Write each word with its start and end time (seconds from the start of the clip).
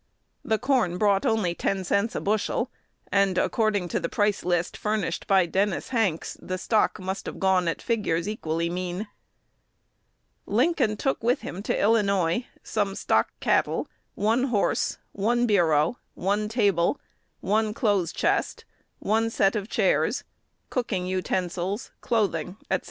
The 0.43 0.57
corn 0.57 0.97
brought 0.97 1.27
only 1.27 1.53
ten 1.53 1.83
cents 1.83 2.15
a 2.15 2.21
bushel, 2.21 2.71
and, 3.11 3.37
according 3.37 3.87
to 3.89 3.99
the 3.99 4.09
pricelist 4.09 4.75
furnished 4.75 5.27
by 5.27 5.45
Dennis 5.45 5.89
Hanks, 5.89 6.35
the 6.41 6.57
stock 6.57 6.99
must 6.99 7.27
have 7.27 7.39
gone 7.39 7.67
at 7.67 7.83
figures 7.83 8.27
equally 8.27 8.67
mean. 8.67 9.09
Lincoln 10.47 10.97
took 10.97 11.21
with 11.21 11.41
him 11.41 11.61
to 11.61 11.79
Illinois 11.79 12.47
"some 12.63 12.95
stock 12.95 13.29
cattle, 13.41 13.87
one 14.15 14.45
horse, 14.45 14.97
one 15.11 15.45
bureau, 15.45 15.99
one 16.15 16.49
table, 16.49 16.99
one 17.39 17.71
clothes 17.71 18.11
chest, 18.11 18.65
one 18.97 19.29
set 19.29 19.55
of 19.55 19.69
chairs, 19.69 20.23
cooking 20.71 21.05
utensils, 21.05 21.91
clothing," 22.01 22.57
&c. 22.73 22.79